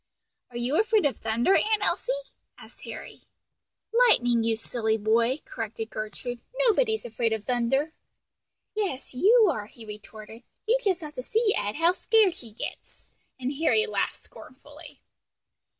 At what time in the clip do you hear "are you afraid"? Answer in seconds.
0.49-1.05